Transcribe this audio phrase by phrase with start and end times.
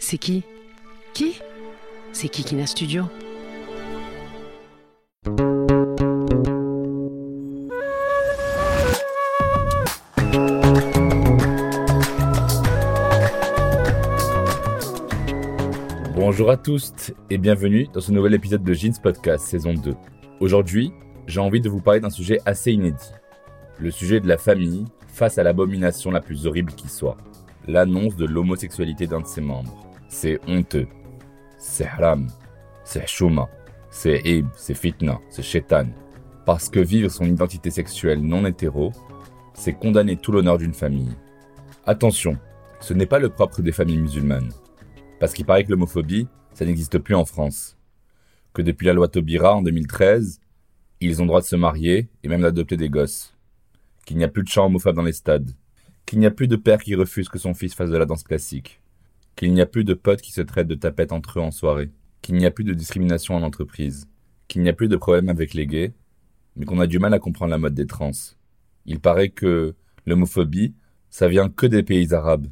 [0.00, 0.44] C'est qui?
[1.12, 1.40] Qui?
[2.12, 3.04] C'est Kikina Studio?
[16.14, 16.92] Bonjour à tous
[17.28, 19.94] et bienvenue dans ce nouvel épisode de Jeans Podcast saison 2.
[20.38, 20.92] Aujourd'hui,
[21.26, 23.12] j'ai envie de vous parler d'un sujet assez inédit.
[23.80, 27.16] Le sujet de la famille face à l'abomination la plus horrible qui soit.
[27.66, 29.87] L'annonce de l'homosexualité d'un de ses membres.
[30.08, 30.88] C'est honteux.
[31.58, 32.28] C'est haram.
[32.84, 33.48] C'est chouma.
[33.90, 34.46] C'est ib.
[34.56, 35.20] C'est fitna.
[35.28, 35.86] C'est shaitan.
[36.46, 38.92] Parce que vivre son identité sexuelle non hétéro,
[39.52, 41.14] c'est condamner tout l'honneur d'une famille.
[41.84, 42.38] Attention,
[42.80, 44.52] ce n'est pas le propre des familles musulmanes.
[45.20, 47.76] Parce qu'il paraît que l'homophobie, ça n'existe plus en France.
[48.54, 50.40] Que depuis la loi Taubira en 2013,
[51.00, 53.34] ils ont droit de se marier et même d'adopter des gosses.
[54.06, 55.50] Qu'il n'y a plus de chants homophobes dans les stades.
[56.06, 58.22] Qu'il n'y a plus de père qui refuse que son fils fasse de la danse
[58.22, 58.80] classique.
[59.38, 61.92] Qu'il n'y a plus de potes qui se traitent de tapettes entre eux en soirée.
[62.22, 64.08] Qu'il n'y a plus de discrimination en entreprise.
[64.48, 65.94] Qu'il n'y a plus de problème avec les gays,
[66.56, 68.10] mais qu'on a du mal à comprendre la mode des trans.
[68.84, 70.74] Il paraît que l'homophobie,
[71.08, 72.48] ça vient que des pays arabes.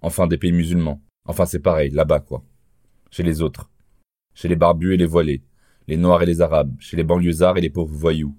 [0.00, 1.02] Enfin, des pays musulmans.
[1.26, 2.42] Enfin, c'est pareil, là-bas, quoi.
[3.10, 3.70] Chez les autres.
[4.32, 5.42] Chez les barbus et les voilés.
[5.86, 6.74] Les noirs et les arabes.
[6.78, 8.34] Chez les banlieusards et les pauvres voyous.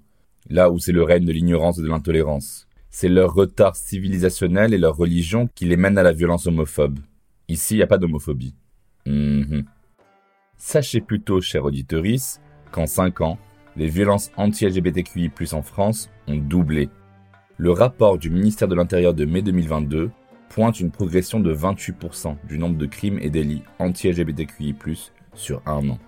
[0.50, 2.68] Là où c'est le règne de l'ignorance et de l'intolérance.
[2.90, 6.98] C'est leur retard civilisationnel et leur religion qui les mènent à la violence homophobe.
[7.48, 8.56] Ici, il n'y a pas d'homophobie.
[9.06, 9.66] Mhm.
[10.58, 12.38] Sachez plutôt, chers auditeuris,
[12.72, 13.38] qu'en 5 ans,
[13.76, 16.90] les violences anti-LGBTQI+, en France ont doublé.
[17.58, 20.12] Le rapport du ministère de l'Intérieur de mai 2022
[20.50, 24.76] pointe une progression de 28% du nombre de crimes et délits anti-LGBTQI+,
[25.34, 26.00] sur un an.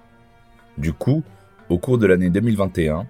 [0.77, 1.23] Du coup,
[1.69, 3.07] au cours de l'année 2021,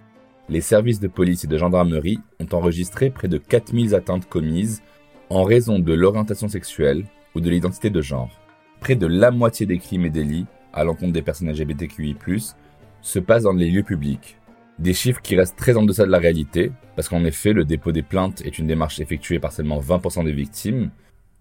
[0.48, 4.82] les services de police et de gendarmerie ont enregistré près de 4000 atteintes commises
[5.30, 7.06] en raison de l'orientation sexuelle
[7.36, 8.30] ou de l'identité de genre.
[8.80, 12.16] Près de la moitié des crimes et délits à l'encontre des personnes LGBTQI+,
[13.02, 14.38] se passent dans les lieux publics.
[14.80, 17.94] Des chiffres qui restent très en deçà de la réalité, parce qu'en effet, le dépôt
[17.94, 20.92] des plaintes est une démarche effectuée par seulement 20% des victimes,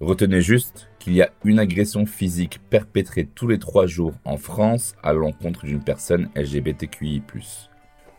[0.00, 4.96] Retenez juste qu'il y a une agression physique perpétrée tous les trois jours en France
[5.02, 7.22] à l'encontre d'une personne LGBTQI+.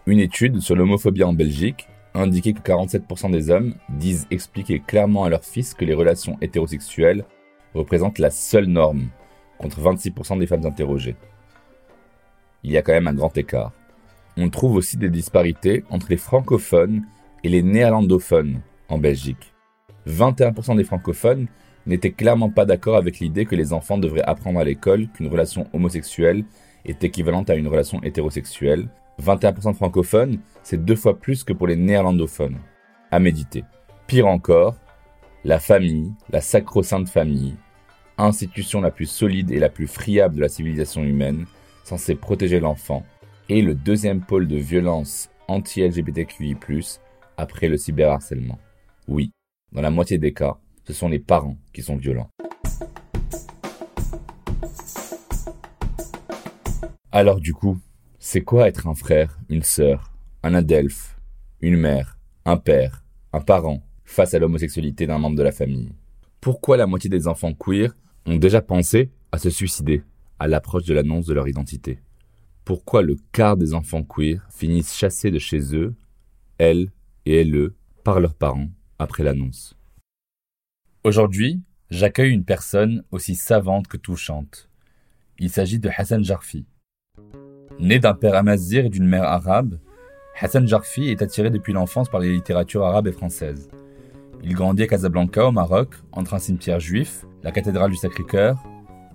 [0.08, 5.30] Une étude sur l'homophobie en Belgique indiquait que 47% des hommes disent expliquer clairement à
[5.30, 7.26] leur fils que les relations hétérosexuelles
[7.76, 9.10] représentent la seule norme,
[9.58, 11.16] contre 26% des femmes interrogées.
[12.64, 13.72] Il y a quand même un grand écart.
[14.38, 17.04] On trouve aussi des disparités entre les francophones
[17.44, 19.54] et les néerlandophones en Belgique.
[20.08, 21.48] 21% des francophones
[21.86, 25.68] n'étaient clairement pas d'accord avec l'idée que les enfants devraient apprendre à l'école qu'une relation
[25.74, 26.44] homosexuelle
[26.86, 28.90] est équivalente à une relation hétérosexuelle.
[29.22, 32.58] 21% de francophones, c'est deux fois plus que pour les néerlandophones.
[33.12, 33.64] À méditer.
[34.08, 34.76] Pire encore,
[35.44, 37.56] la famille, la sacro-sainte famille,
[38.18, 41.46] institution la plus solide et la plus friable de la civilisation humaine,
[41.84, 43.04] censée protéger l'enfant,
[43.50, 46.56] est le deuxième pôle de violence anti-LGBTQI+,
[47.38, 48.58] après le cyberharcèlement.
[49.08, 49.32] Oui,
[49.72, 52.30] dans la moitié des cas, ce sont les parents qui sont violents.
[57.12, 57.80] Alors du coup,
[58.20, 60.12] c'est quoi être un frère, une sœur,
[60.44, 61.18] un adelphe,
[61.62, 65.94] une mère, un père, un parent face à l'homosexualité d'un membre de la famille?
[66.42, 67.96] Pourquoi la moitié des enfants queer
[68.26, 70.04] ont déjà pensé à se suicider
[70.40, 72.00] à l'approche de l'annonce de leur identité
[72.64, 75.96] Pourquoi le quart des enfants queer finissent chassés de chez eux,
[76.58, 76.92] elles
[77.26, 77.70] et elles,
[78.04, 78.70] par leurs parents
[79.00, 79.78] après l'annonce?
[81.04, 84.70] Aujourd'hui, j'accueille une personne aussi savante que touchante.
[85.38, 86.66] Il s'agit de Hassan Jarfi.
[87.80, 89.80] Né d'un père amazir et d'une mère arabe,
[90.40, 93.70] Hassan Jarfi est attiré depuis l'enfance par les littératures arabes et françaises.
[94.44, 98.58] Il grandit à Casablanca, au Maroc, entre un cimetière juif, la cathédrale du Sacré-Cœur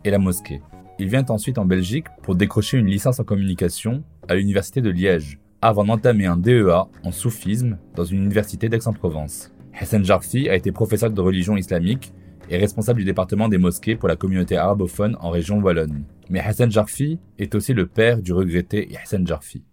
[0.04, 0.62] et la mosquée.
[1.00, 5.40] Il vient ensuite en Belgique pour décrocher une licence en communication à l'université de Liège,
[5.60, 9.52] avant d'entamer un DEA en soufisme dans une université d'Aix-en-Provence.
[9.76, 12.12] Hassan Jarfi a été professeur de religion islamique
[12.48, 16.04] et responsable du département des mosquées pour la communauté arabophone en région wallonne.
[16.28, 19.64] Mais Hassan Jarfi est aussi le père du regretté Hassan Jarfi.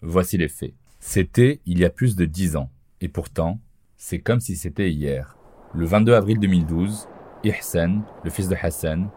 [0.00, 0.74] Voici les faits.
[1.00, 3.58] C'était il y a plus de dix ans, et pourtant,
[3.96, 5.36] c'est comme si c'était hier.
[5.74, 7.08] Le 22 avril 2012,
[7.44, 9.08] Ihsen, le fils de Hassan,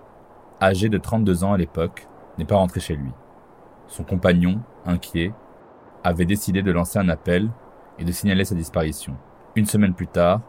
[0.62, 2.08] âgé de 32 ans à l'époque,
[2.38, 3.12] n'est pas rentré chez lui.
[3.88, 5.32] Son compagnon, inquiet,
[6.04, 7.50] avait décidé de lancer un appel
[8.00, 9.16] et de signaler sa disparition.
[9.56, 10.42] Une semaine plus tard,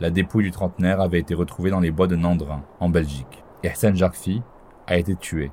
[0.00, 3.44] la dépouille du trentenaire avait été retrouvée dans les bois de Nandrin, en Belgique.
[3.62, 4.42] Ihsen Jarfi
[4.86, 5.50] a été tué.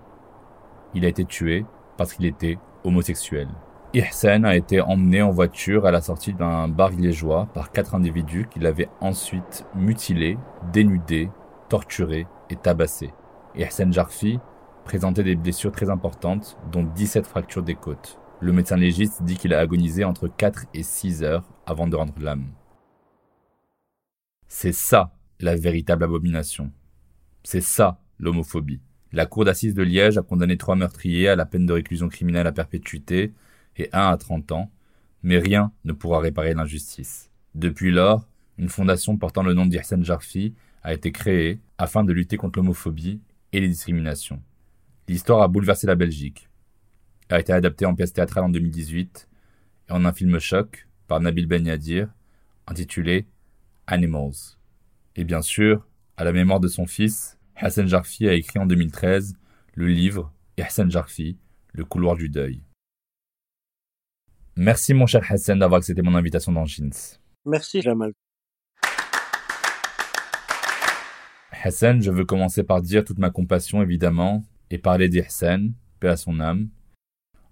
[0.94, 1.66] Il a été tué
[1.98, 3.48] parce qu'il était homosexuel.
[3.94, 8.48] Ihsen a été emmené en voiture à la sortie d'un bar liégeois par quatre individus
[8.50, 10.38] qui l'avaient ensuite mutilé,
[10.72, 11.30] dénudé,
[11.74, 13.10] torturé et tabassé.
[13.56, 14.38] Ihsen Jarfi
[14.86, 18.20] présentait des blessures très importantes, dont 17 fractures des côtes.
[18.42, 22.14] Le médecin légiste dit qu'il a agonisé entre 4 et 6 heures avant de rendre
[22.20, 22.46] l'âme.
[24.48, 26.72] C'est ça la véritable abomination.
[27.42, 28.80] C'est ça l'homophobie.
[29.12, 32.46] La cour d'assises de Liège a condamné trois meurtriers à la peine de réclusion criminelle
[32.46, 33.34] à perpétuité
[33.78, 34.72] et un à 30 ans,
[35.24, 37.32] mais rien ne pourra réparer l'injustice.
[37.56, 38.28] Depuis lors,
[38.60, 43.22] une fondation portant le nom d'Ihsan Jarfi a été créée afin de lutter contre l'homophobie
[43.52, 44.42] et les discriminations.
[45.08, 46.50] L'histoire a bouleversé la Belgique.
[47.30, 49.28] A été adaptée en pièce théâtrale en 2018
[49.90, 52.10] et en un film choc par Nabil Ben Yadir
[52.68, 53.28] intitulé
[53.88, 54.58] Animals.
[55.16, 55.88] Et bien sûr,
[56.18, 59.36] à la mémoire de son fils, Hassan Jarfi a écrit en 2013
[59.76, 61.38] le livre Hassan Jarfi,
[61.74, 62.62] le couloir du deuil.
[64.56, 67.18] Merci mon cher Hassan d'avoir accepté mon invitation dans Jeans.
[67.46, 68.14] Merci Jamal.
[71.66, 75.72] Hassan, je veux commencer par dire toute ma compassion évidemment et parler d'Ihsan,
[76.02, 76.68] paix à son âme.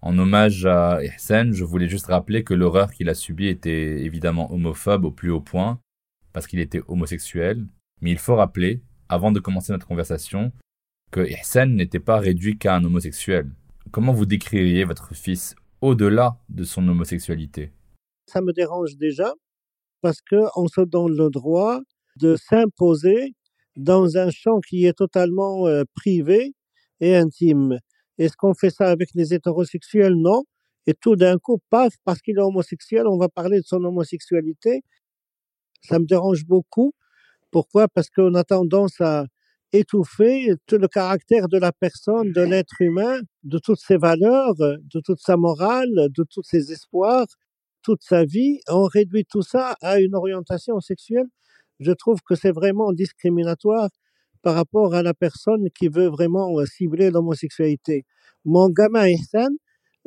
[0.02, 4.52] En hommage à Ihsan, je voulais juste rappeler que l'horreur qu'il a subie était évidemment
[4.52, 5.80] homophobe au plus haut point,
[6.34, 7.66] parce qu'il était homosexuel.
[8.02, 10.52] Mais il faut rappeler, avant de commencer notre conversation,
[11.12, 13.50] que Ihsan n'était pas réduit qu'à un homosexuel.
[13.92, 17.72] Comment vous décririez votre fils au-delà de son homosexualité?
[18.28, 19.32] Ça me dérange déjà,
[20.02, 21.80] parce qu'on se donne le droit
[22.18, 23.36] de s'imposer
[23.76, 26.54] dans un champ qui est totalement euh, privé
[27.00, 27.80] et intime.
[28.18, 30.16] Est-ce qu'on fait ça avec les hétérosexuels?
[30.16, 30.44] Non.
[30.88, 34.82] Et tout d'un coup, paf, parce qu'il est homosexuel, on va parler de son homosexualité.
[35.82, 36.94] Ça me dérange beaucoup.
[37.52, 37.88] Pourquoi?
[37.88, 39.26] Parce qu'on a tendance à
[39.74, 45.00] étouffer tout le caractère de la personne, de l'être humain, de toutes ses valeurs, de
[45.04, 47.28] toute sa morale, de tous ses espoirs,
[47.84, 48.60] toute sa vie.
[48.68, 51.28] On réduit tout ça à une orientation sexuelle.
[51.82, 53.90] Je trouve que c'est vraiment discriminatoire
[54.42, 58.06] par rapport à la personne qui veut vraiment euh, cibler l'homosexualité.
[58.46, 59.50] Mon gamin Ihsan,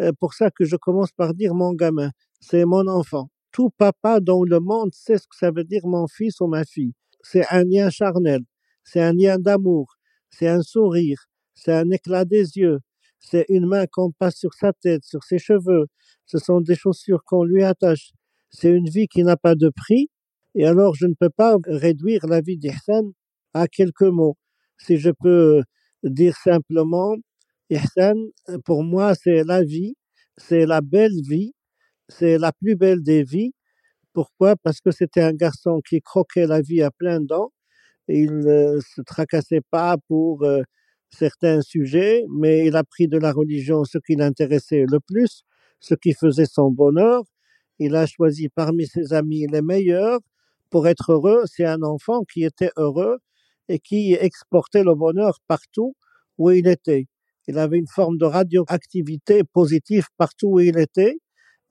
[0.01, 2.11] euh, pour ça que je commence par dire mon gamin,
[2.41, 3.29] c'est mon enfant.
[3.53, 6.65] Tout papa dans le monde sait ce que ça veut dire mon fils ou ma
[6.65, 6.95] fille.
[7.23, 8.41] C'est un lien charnel,
[8.85, 9.97] c'est un lien d'amour,
[10.31, 12.81] c'est un sourire, c'est un éclat des yeux,
[13.21, 15.87] c'est une main qu'on passe sur sa tête, sur ses cheveux,
[16.27, 18.13] ce sont des chaussures qu'on lui attache.
[18.51, 20.09] C'est une vie qui n'a pas de prix.
[20.55, 23.13] Et alors, je ne peux pas réduire la vie d'Ihsan
[23.55, 24.37] à quelques mots.
[24.79, 25.63] Si je peux
[26.03, 27.17] dire simplement,
[27.71, 28.15] Ihsan,
[28.65, 29.97] pour moi, c'est la vie,
[30.37, 31.55] c'est la belle vie,
[32.09, 33.53] c'est la plus belle des vies.
[34.15, 34.57] Pourquoi?
[34.57, 37.53] Parce que c'était un garçon qui croquait la vie à plein dents.
[38.09, 40.63] Il ne se tracassait pas pour euh,
[41.11, 45.45] certains sujets, mais il a pris de la religion ce qui l'intéressait le plus,
[45.81, 47.25] ce qui faisait son bonheur.
[47.79, 50.21] Il a choisi parmi ses amis les meilleurs
[50.75, 51.45] pour être heureux.
[51.47, 53.19] C'est un enfant qui était heureux
[53.69, 55.95] et qui exportait le bonheur partout
[56.37, 57.07] où il était.
[57.47, 61.15] Il avait une forme de radioactivité positive partout où il était,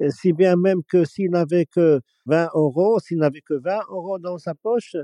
[0.07, 4.37] si bien même que s'il n'avait que 20 euros, s'il n'avait que 20 euros dans
[4.37, 4.95] sa poche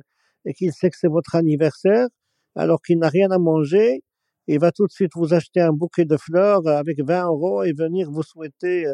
[0.45, 2.07] et qu'il sait que c'est votre anniversaire,
[2.55, 4.01] alors qu'il n'a rien à manger,
[4.47, 7.73] il va tout de suite vous acheter un bouquet de fleurs avec 20 euros et
[7.73, 8.85] venir vous souhaiter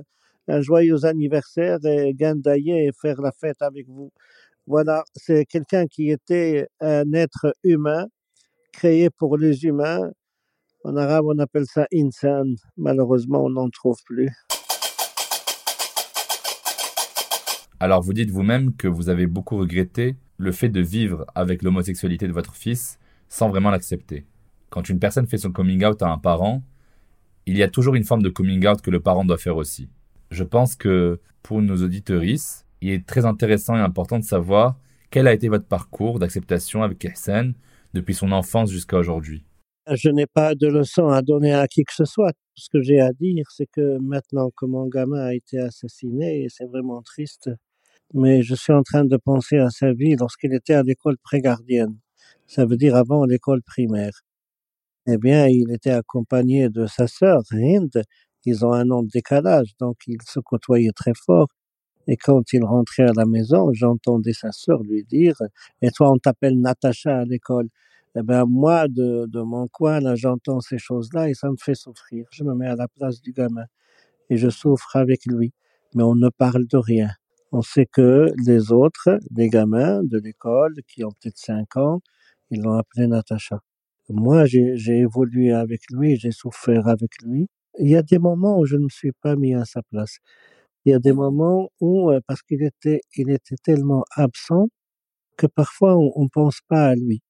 [0.48, 4.12] un joyeux anniversaire et gandailler et faire la fête avec vous.
[4.68, 8.08] Voilà, c'est quelqu'un qui était un être humain,
[8.74, 10.12] créé pour les humains.
[10.84, 12.56] En arabe, on appelle ça insan.
[12.76, 14.32] Malheureusement, on n'en trouve plus.
[17.80, 22.28] Alors vous dites vous-même que vous avez beaucoup regretté le fait de vivre avec l'homosexualité
[22.28, 22.98] de votre fils
[23.30, 24.26] sans vraiment l'accepter.
[24.72, 26.64] Quand une personne fait son coming out à un parent,
[27.46, 29.90] il y a toujours une forme de coming out que le parent doit faire aussi.
[30.32, 34.78] Je pense que pour nos auditorices, il est très intéressant et important de savoir
[35.10, 37.54] quel a été votre parcours d'acceptation avec Ihsan
[37.94, 39.44] depuis son enfance jusqu'à aujourd'hui.
[39.92, 42.34] Je n'ai pas de leçon à donner à qui que ce soit.
[42.56, 46.48] Ce que j'ai à dire, c'est que maintenant que mon gamin a été assassiné, et
[46.50, 47.50] c'est vraiment triste,
[48.14, 51.98] mais je suis en train de penser à sa vie lorsqu'il était à l'école prégardienne.
[52.48, 54.22] Ça veut dire avant l'école primaire.
[55.08, 58.04] Eh bien, il était accompagné de sa sœur, Hind.
[58.46, 61.48] Ils ont un an de décalage, donc ils se côtoyaient très fort.
[62.08, 65.36] Et quand il rentrait à la maison, j'entendais sa sœur lui dire,
[65.82, 67.70] et toi, on t'appelle Natacha à l'école.
[68.18, 71.76] Eh ben, moi, de, de mon coin, là, j'entends ces choses-là et ça me fait
[71.76, 72.26] souffrir.
[72.32, 73.66] Je me mets à la place du gamin
[74.30, 75.54] et je souffre avec lui.
[75.94, 77.10] Mais on ne parle de rien.
[77.52, 82.02] On sait que les autres, les gamins de l'école, qui ont peut-être 5 ans,
[82.52, 83.60] ils l'ont appelé Natacha.
[84.10, 87.48] Moi, j'ai j'ai évolué avec lui, j'ai souffert avec lui.
[87.80, 90.18] Il y a des moments où je ne me suis pas mis à sa place.
[90.86, 94.68] Il y a des moments où, euh, parce qu'il était, il était tellement absent
[95.38, 97.22] que parfois on, on pense pas à lui,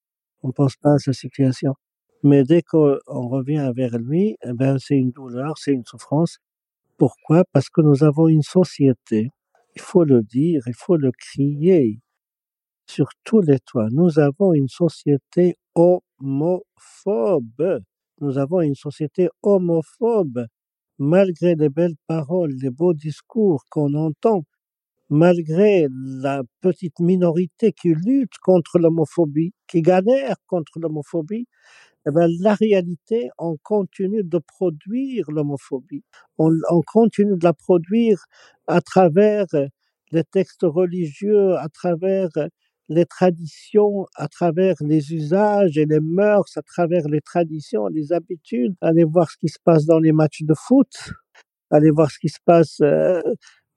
[0.44, 1.76] on pense pas à sa situation.
[2.24, 6.40] Mais dès qu'on on revient vers lui, eh ben c'est une douleur, c'est une souffrance.
[6.98, 7.44] Pourquoi?
[7.54, 9.30] Parce que nous avons une société.
[9.76, 12.00] Il faut le dire, il faut le crier
[12.88, 13.90] sur tous les toits.
[13.92, 16.74] Nous avons une société homophobe.
[18.22, 20.46] Nous avons une société homophobe.
[21.00, 24.46] Malgré les belles paroles, les beaux discours qu'on entend,
[25.10, 31.48] malgré la petite minorité qui lutte contre l'homophobie, qui galère contre l'homophobie,
[32.08, 36.04] eh ben, la réalité, on continue de produire l'homophobie.
[36.38, 38.26] On, on continue de la produire
[38.68, 39.48] à travers
[40.12, 42.30] les textes religieux, à travers
[42.90, 48.76] les traditions, à travers les usages et les mœurs, à travers les traditions, les habitudes.
[48.82, 50.92] Allez voir ce qui se passe dans les matchs de foot,
[51.72, 53.22] allez voir ce qui se passe euh,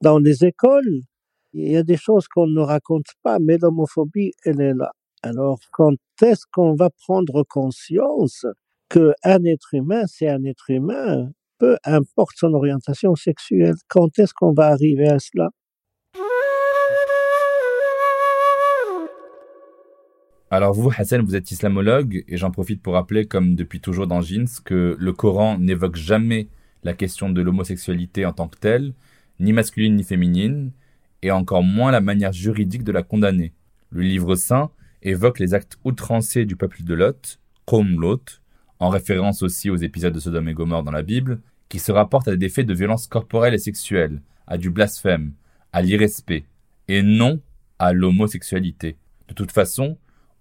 [0.02, 1.00] dans les écoles.
[1.54, 4.92] Il y a des choses qu'on ne raconte pas, mais l'homophobie, elle est là.
[5.22, 8.46] Alors, quand est-ce qu'on va prendre conscience
[8.88, 13.74] que un être humain, c'est un être humain, peu importe son orientation sexuelle?
[13.88, 15.50] Quand est-ce qu'on va arriver à cela?
[20.50, 24.22] Alors vous, Hassan, vous êtes islamologue, et j'en profite pour rappeler, comme depuis toujours dans
[24.22, 26.48] Jeans, que le Coran n'évoque jamais
[26.84, 28.94] la question de l'homosexualité en tant que telle,
[29.40, 30.72] ni masculine ni féminine,
[31.20, 33.52] et encore moins la manière juridique de la condamner.
[33.90, 34.70] Le livre saint
[35.02, 38.40] évoque les actes outrancés du peuple de Lot, Qom Lot,
[38.78, 42.28] en référence aussi aux épisodes de Sodome et Gomorre dans la Bible, qui se rapportent
[42.28, 45.32] à des faits de violence corporelle et sexuelle, à du blasphème,
[45.74, 46.46] à l'irrespect,
[46.88, 47.42] et non
[47.78, 48.96] à l'homosexualité.
[49.28, 49.98] De toute façon,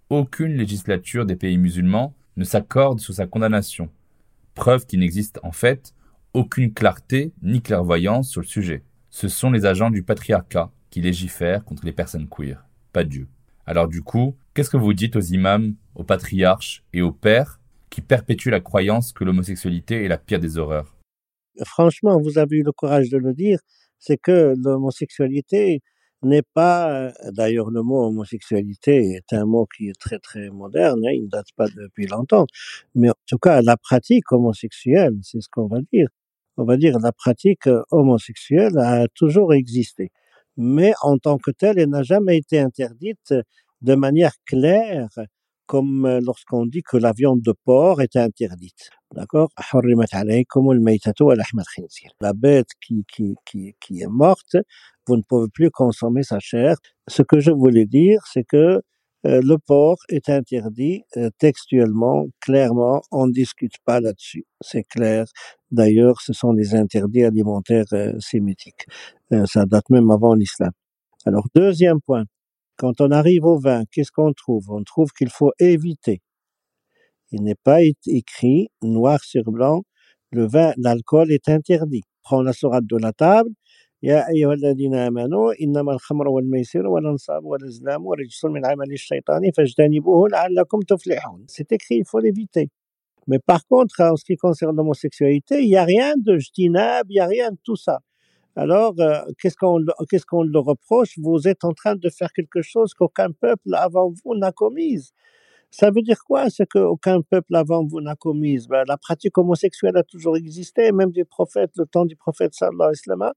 [0.09, 3.89] aucune législature des pays musulmans ne s'accorde sur sa condamnation,
[4.53, 5.93] preuve qu'il n'existe en fait
[6.33, 8.83] aucune clarté ni clairvoyance sur le sujet.
[9.09, 13.27] Ce sont les agents du patriarcat qui légifèrent contre les personnes queer, pas Dieu.
[13.65, 17.59] Alors du coup, qu'est-ce que vous dites aux imams, aux patriarches et aux pères
[17.89, 20.95] qui perpétuent la croyance que l'homosexualité est la pire des horreurs?
[21.65, 23.59] Franchement, vous avez eu le courage de le dire,
[23.99, 25.81] c'est que l'homosexualité
[26.23, 31.11] n'est pas, d'ailleurs le mot homosexualité est un mot qui est très très moderne, hein,
[31.13, 32.45] il ne date pas depuis longtemps,
[32.95, 36.09] mais en tout cas la pratique homosexuelle, c'est ce qu'on va dire.
[36.57, 40.11] On va dire la pratique homosexuelle a toujours existé,
[40.57, 43.33] mais en tant que telle, elle n'a jamais été interdite
[43.81, 45.09] de manière claire,
[45.67, 48.89] comme euh, lorsqu'on dit que la viande de porc est interdite.
[49.13, 49.49] D'accord?
[52.19, 54.57] La bête qui, qui, qui, qui est morte,
[55.07, 56.77] vous ne pouvez plus consommer sa chair.
[57.07, 58.81] Ce que je voulais dire, c'est que
[59.25, 65.25] euh, le porc est interdit euh, textuellement, clairement, on ne discute pas là-dessus, c'est clair.
[65.71, 67.85] D'ailleurs, ce sont des interdits alimentaires
[68.19, 68.85] sémitiques.
[69.45, 70.71] ça date même avant l'islam.
[71.25, 72.23] Alors, deuxième point,
[72.76, 76.20] Quand on arrive au vin, qu'est-ce qu'on trouve On trouve qu'il faut éviter.
[77.30, 79.82] Il n'est pas é- écrit noir sur blanc,
[80.30, 82.02] le vin, l'alcool est interdit.
[82.22, 83.50] Prends la sourate de la table.
[84.04, 90.80] يا أيها الذين آمنوا إنما الخمر والميسر والأنصاب والأزلام ورجس من عمل الشيطان فاجتنبوه لعلكم
[90.80, 91.44] تفلحون.
[91.48, 92.68] C'est écrit, il faut l'éviter.
[93.28, 97.14] Mais par contre, en ce qui concerne l'homosexualité, il n'y a rien de jtinab, il
[97.14, 98.00] n'y a rien de tout ça.
[98.57, 101.13] Alors, euh, qu'est-ce qu'on le- reproche?
[101.19, 105.11] Vous êtes en train de faire quelque chose qu'aucun peuple avant vous n'a commise.
[105.71, 108.67] Ça veut dire quoi C'est qu'aucun peuple avant vous n'a commise?
[108.67, 112.93] Ben, la pratique homosexuelle a toujours existé, même du prophète, le temps du prophète sallallahu
[113.07, 113.33] alayhi wa.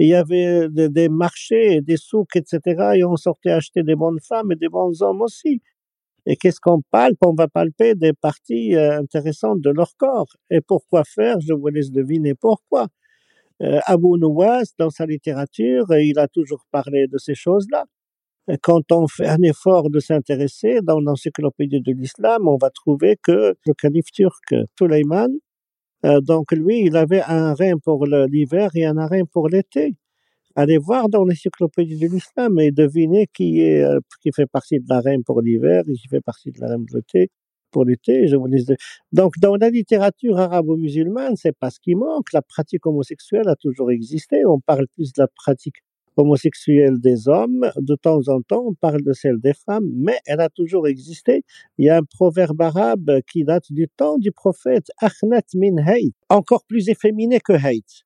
[0.00, 2.92] Il y avait des, des marchés, des souks, etc.
[2.96, 5.62] Et on sortait acheter des bonnes femmes et des bons hommes aussi.
[6.26, 7.18] Et qu'est-ce qu'on palpe?
[7.26, 10.28] On va palper des parties euh, intéressantes de leur corps.
[10.50, 11.38] Et pourquoi faire?
[11.40, 12.88] Je vous laisse deviner pourquoi.
[13.60, 17.84] Euh, Abu Nuwas, dans sa littérature, euh, il a toujours parlé de ces choses-là.
[18.50, 23.16] Et Quand on fait un effort de s'intéresser dans l'encyclopédie de l'islam, on va trouver
[23.22, 25.28] que le calife turc Suleiman,
[26.04, 29.94] euh, donc lui, il avait un rein pour l'hiver et un rein pour l'été.
[30.56, 34.86] Allez voir dans l'encyclopédie de l'islam et devinez qui est euh, qui fait partie de
[34.88, 37.30] la reine pour l'hiver et qui fait partie de la reine de l'été
[37.72, 38.28] pour l'été.
[38.28, 38.76] Je vous laisse de-
[39.12, 42.32] Donc dans la littérature arabo-musulmane, c'est pas ce qui manque.
[42.32, 44.44] La pratique homosexuelle a toujours existé.
[44.46, 45.76] On parle plus de la pratique
[46.16, 47.70] homosexuelle des hommes.
[47.78, 51.42] De temps en temps, on parle de celle des femmes, mais elle a toujours existé.
[51.78, 56.12] Il y a un proverbe arabe qui date du temps du prophète Achnat min Hayt,
[56.28, 58.04] encore plus efféminé que Hayt.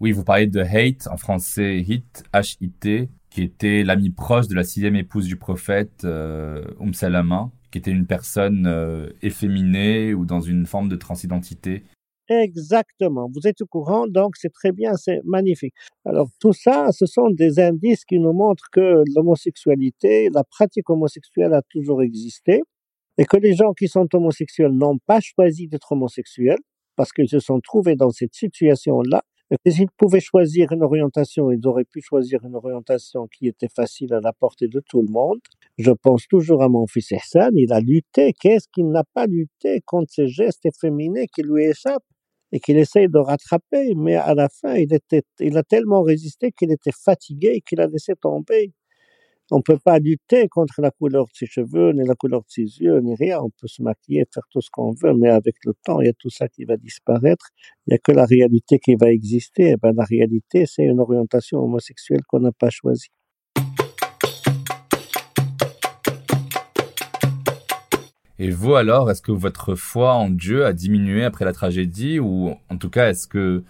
[0.00, 4.64] Oui, vous parlez de Hate, en français Hit, H-I-T, qui était l'ami proche de la
[4.64, 10.40] sixième épouse du prophète, euh, Umm Salama, qui était une personne euh, efféminée ou dans
[10.40, 11.82] une forme de transidentité.
[12.28, 13.28] Exactement.
[13.34, 15.74] Vous êtes au courant, donc c'est très bien, c'est magnifique.
[16.04, 21.52] Alors tout ça, ce sont des indices qui nous montrent que l'homosexualité, la pratique homosexuelle
[21.52, 22.62] a toujours existé
[23.18, 26.62] et que les gens qui sont homosexuels n'ont pas choisi d'être homosexuels
[26.94, 29.24] parce qu'ils se sont trouvés dans cette situation-là.
[29.64, 34.14] Et s'ils pouvaient choisir une orientation, ils auraient pu choisir une orientation qui était facile
[34.14, 35.40] à la portée de tout le monde.
[35.78, 38.32] Je pense toujours à mon fils Hassan, il a lutté.
[38.40, 42.04] Qu'est-ce qu'il n'a pas lutté contre ces gestes efféminés qui lui échappent
[42.52, 46.92] et qu'il essaye de rattraper, mais à la fin, il, a tellement résisté qu'il était
[46.92, 48.72] fatigué et qu'il a laissé tomber.
[49.50, 52.48] On ne peut pas lutter contre la couleur de ses cheveux, ni la couleur de
[52.48, 53.40] ses yeux, ni rien.
[53.40, 56.10] On peut se maquiller, faire tout ce qu'on veut, mais avec le temps, il y
[56.10, 57.48] a tout ça qui va disparaître.
[57.86, 59.70] Il n'y a que la réalité qui va exister.
[59.70, 63.10] Et ben, la réalité, c'est une orientation homosexuelle qu'on n'a pas choisie.
[68.38, 72.54] Et vous alors, est-ce que votre foi en Dieu a diminué après la tragédie ou
[72.68, 73.62] en tout cas, est-ce que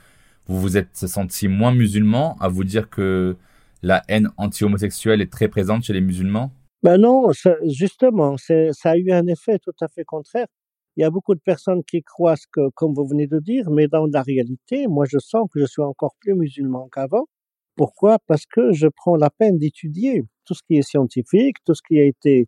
[0.46, 3.36] vous vous êtes senti moins musulman à vous dire que
[3.82, 6.50] la haine anti-homosexuelle est très présente chez les musulmans?
[6.82, 7.30] Ben non,
[7.66, 10.46] justement, ça a eu un effet tout à fait contraire.
[10.96, 13.70] Il y a beaucoup de personnes qui croient ce que, comme vous venez de dire,
[13.70, 17.26] mais dans la réalité, moi je sens que je suis encore plus musulman qu'avant.
[17.76, 18.18] Pourquoi?
[18.26, 21.98] Parce que je prends la peine d'étudier tout ce qui est scientifique, tout ce qui
[21.98, 22.46] a été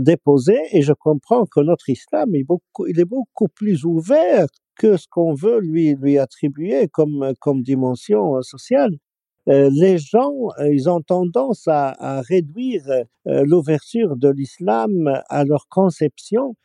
[0.00, 4.96] déposé, et je comprends que notre islam est beaucoup, il est beaucoup plus ouvert que
[4.96, 8.92] ce qu'on veut lui lui attribuer comme dimension sociale.
[9.48, 14.90] Euh, les gens, euh, ils ont tendance à, réduire euh, l'ouverture de l'islam
[15.28, 16.56] à leur conception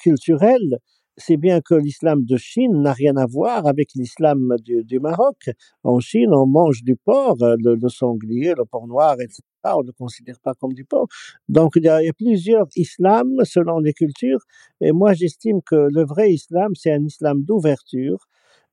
[0.00, 0.78] culturelle
[1.18, 5.50] c'est bien que l'islam de Chine n'a rien à voir avec l'islam du, Maroc.
[5.82, 9.42] En Chine, on mange du porc, le, le, sanglier, le porc noir, etc.
[9.64, 11.08] On ne le considère pas comme du porc.
[11.48, 14.40] Donc, il y a, il y a plusieurs islams selon les cultures.
[14.80, 18.28] Et moi, j'estime que le vrai islam, c'est un islam d'ouverture,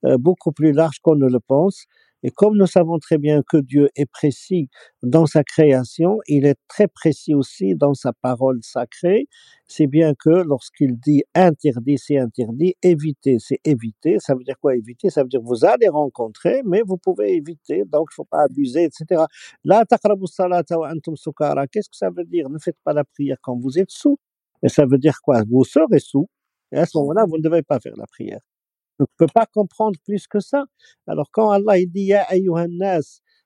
[0.06, 1.86] euh, beaucoup plus large qu'on ne le pense.
[2.26, 4.68] Et comme nous savons très bien que Dieu est précis
[5.04, 9.28] dans sa création, il est très précis aussi dans sa parole sacrée.
[9.68, 14.18] C'est bien que lorsqu'il dit interdit, c'est interdit, éviter, c'est éviter.
[14.18, 15.12] Ça veut dire quoi éviter?
[15.12, 18.86] Ça veut dire vous allez rencontrer, mais vous pouvez éviter, donc il faut pas abuser,
[18.86, 19.26] etc.
[19.64, 22.50] La Qu'est-ce que ça veut dire?
[22.50, 24.18] Ne faites pas la prière quand vous êtes sous.
[24.64, 25.44] Et ça veut dire quoi?
[25.48, 26.28] Vous serez sous.
[26.72, 28.42] Et à ce moment-là, vous ne devez pas faire la prière.
[29.00, 30.66] On ne peut pas comprendre plus que ça.
[31.08, 32.26] Alors quand Allah il dit Ya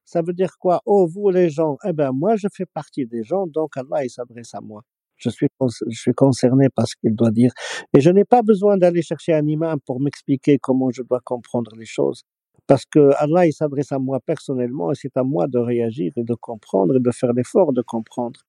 [0.06, 0.82] ça veut dire quoi?
[0.86, 4.10] Oh vous les gens, eh ben moi je fais partie des gens, donc Allah il
[4.10, 4.82] s'adresse à moi.
[5.18, 5.48] Je suis,
[5.88, 7.52] je suis concerné par ce qu'il doit dire.
[7.94, 11.76] Et je n'ai pas besoin d'aller chercher un imam pour m'expliquer comment je dois comprendre
[11.78, 12.24] les choses.
[12.68, 16.24] Parce que Allah, il s'adresse à moi personnellement et c'est à moi de réagir et
[16.24, 18.40] de comprendre et de faire l'effort de comprendre.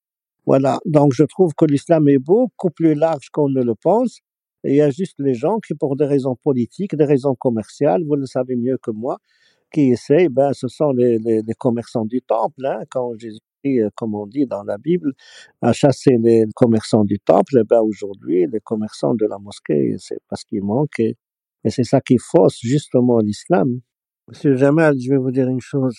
[0.46, 0.78] Voilà.
[0.84, 4.20] Donc, je trouve que l'islam est beaucoup plus large qu'on ne le pense
[4.64, 8.16] il y a juste les gens qui, pour des raisons politiques, des raisons commerciales, vous
[8.16, 9.18] le savez mieux que moi,
[9.72, 13.90] qui essayent, ben, ce sont les, les, les commerçants du temple, hein, quand Jésus euh,
[13.94, 15.12] comme on dit dans la Bible,
[15.62, 20.44] à chasser les commerçants du temple, ben, aujourd'hui, les commerçants de la mosquée, c'est parce
[20.44, 21.16] qu'il manque, et,
[21.64, 23.80] et c'est ça qui fausse justement l'islam.
[24.28, 25.98] Monsieur Jamal, je vais vous dire une chose.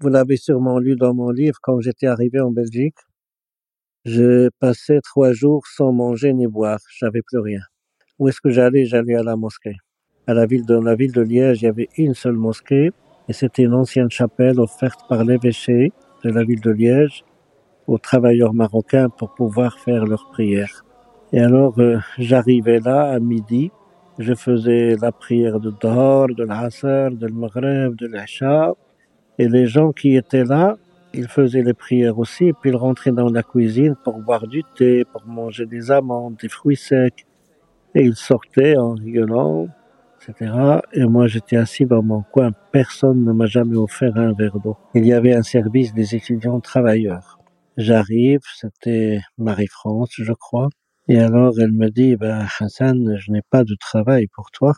[0.00, 2.96] Vous l'avez sûrement lu dans mon livre quand j'étais arrivé en Belgique.
[4.06, 6.80] Je passais trois jours sans manger ni boire.
[6.98, 7.60] J'avais plus rien.
[8.18, 8.86] Où est-ce que j'allais?
[8.86, 9.76] J'allais à la mosquée.
[10.26, 12.90] À la ville de la ville de Liège, il y avait une seule mosquée
[13.28, 15.92] et c'était une ancienne chapelle offerte par l'évêché
[16.24, 17.24] de la ville de Liège
[17.86, 20.82] aux travailleurs marocains pour pouvoir faire leurs prières.
[21.32, 23.70] Et alors, euh, j'arrivais là à midi,
[24.18, 28.72] je faisais la prière de Dor, de l'Asr, de Maghreb, de l'Isha,
[29.38, 30.76] et les gens qui étaient là,
[31.12, 35.04] ils faisaient les prières aussi, puis ils rentraient dans la cuisine pour boire du thé,
[35.04, 37.26] pour manger des amandes, des fruits secs.
[37.96, 39.68] Et il sortait en rigolant,
[40.20, 40.52] etc.
[40.92, 42.50] Et moi, j'étais assis dans mon coin.
[42.70, 44.76] Personne ne m'a jamais offert un verre d'eau.
[44.94, 47.38] Il y avait un service des étudiants travailleurs.
[47.78, 50.68] J'arrive, c'était Marie-France, je crois.
[51.08, 54.74] Et alors, elle me dit, ben, Hassan, je n'ai pas de travail pour toi.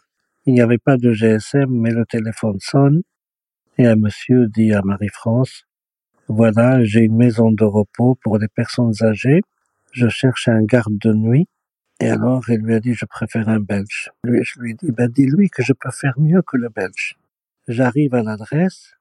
[0.46, 3.02] Il n'y avait pas de GSM, mais le téléphone sonne.
[3.78, 5.64] Et un monsieur dit à Marie-France,
[6.28, 9.40] voilà, j'ai une maison de repos pour les personnes âgées.
[9.90, 11.48] Je cherche un garde de nuit
[12.00, 14.10] et alors, il lui a dit, je préfère un Belge.
[14.22, 17.16] Lui, je lui ai dit, ben, dis-lui que je peux faire mieux que le Belge.
[17.66, 18.94] J'arrive à l'adresse,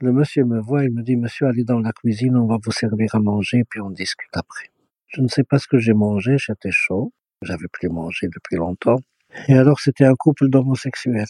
[0.00, 2.72] Le monsieur me voit, il me dit, monsieur, allez dans la cuisine, on va vous
[2.72, 4.70] servir à manger, puis on discute après.
[5.06, 8.98] Je ne sais pas ce que j'ai mangé, j'étais chaud, j'avais plus mangé depuis longtemps.
[9.46, 11.26] Et alors, c'était un couple d'homosexuels.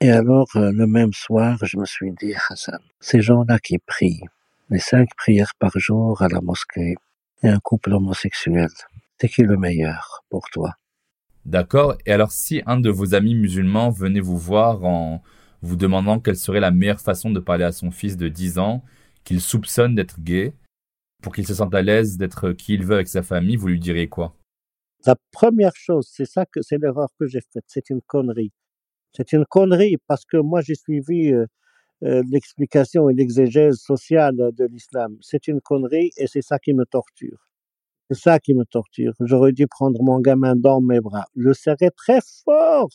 [0.00, 4.22] Et alors, euh, le même soir, je me suis dit, Hassan, ces gens-là qui prient,
[4.70, 6.96] les cinq prières par jour à la mosquée,
[7.44, 8.70] et un couple homosexuel,
[9.20, 10.74] c'est qui le meilleur pour toi?
[11.44, 11.96] D'accord.
[12.06, 15.22] Et alors, si un de vos amis musulmans venait vous voir en
[15.62, 18.84] vous demandant quelle serait la meilleure façon de parler à son fils de 10 ans,
[19.24, 20.54] qu'il soupçonne d'être gay,
[21.22, 23.80] pour qu'il se sente à l'aise d'être qui il veut avec sa famille, vous lui
[23.80, 24.34] diriez quoi?
[25.06, 28.52] La première chose, c'est ça que c'est l'erreur que j'ai faite, c'est une connerie.
[29.16, 31.46] C'est une connerie parce que moi j'ai suivi euh,
[32.04, 35.16] euh, l'explication et l'exégèse sociale de l'islam.
[35.20, 37.48] C'est une connerie et c'est ça qui me torture.
[38.10, 39.12] C'est ça qui me torture.
[39.20, 42.90] J'aurais dû prendre mon gamin dans mes bras, le serrer très fort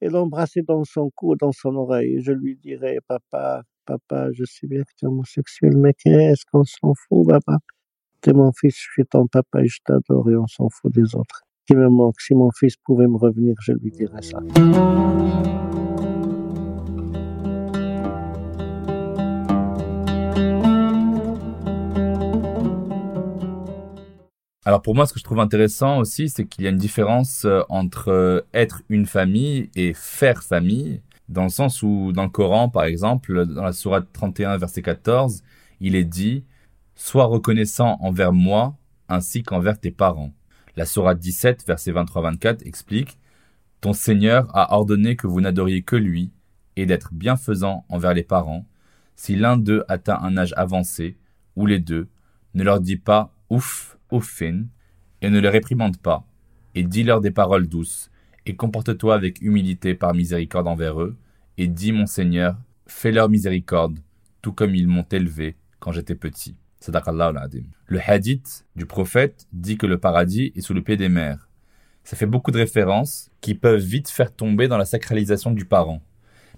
[0.00, 2.20] et l'embrasser dans son cou, dans son oreille.
[2.22, 6.64] Je lui dirais, papa, papa, je sais bien que tu es homosexuel, mais qu'est-ce qu'on
[6.64, 7.58] s'en fout, papa?
[8.20, 11.14] T'es mon fils, je suis ton papa et je t'adore et on s'en fout des
[11.14, 11.42] autres.
[11.66, 14.40] Qui me manque, si mon fils pouvait me revenir, je lui dirais ça.
[24.66, 27.46] Alors pour moi, ce que je trouve intéressant aussi, c'est qu'il y a une différence
[27.46, 32.28] euh, entre euh, être une famille et faire famille, dans le sens où dans le
[32.28, 35.42] Coran, par exemple, dans la sourate 31, verset 14,
[35.80, 36.44] il est dit
[36.94, 38.76] «Sois reconnaissant envers moi
[39.08, 40.34] ainsi qu'envers tes parents».
[40.76, 43.18] La sourate 17, verset 23-24 explique
[43.80, 46.32] «Ton Seigneur a ordonné que vous n'adoriez que lui
[46.76, 48.66] et d'être bienfaisant envers les parents.
[49.16, 51.16] Si l'un d'eux atteint un âge avancé,
[51.56, 52.08] ou les deux,
[52.52, 54.64] ne leur dis pas «Ouf!» Fin,
[55.22, 56.26] et ne les réprimande pas,
[56.74, 58.10] et dis-leur des paroles douces,
[58.46, 61.16] et comporte-toi avec humilité par miséricorde envers eux,
[61.58, 62.56] et dis, mon Seigneur,
[62.88, 64.00] fais-leur miséricorde,
[64.42, 66.56] tout comme ils m'ont élevé quand j'étais petit.
[67.86, 71.48] Le hadith du prophète dit que le paradis est sous le pied des mères.
[72.04, 76.02] Ça fait beaucoup de références qui peuvent vite faire tomber dans la sacralisation du parent.